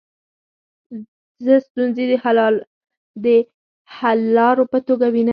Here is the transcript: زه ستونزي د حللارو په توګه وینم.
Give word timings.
زه 1.45 1.53
ستونزي 1.67 2.05
د 3.25 3.27
حللارو 3.97 4.63
په 4.71 4.77
توګه 4.87 5.05
وینم. 5.13 5.29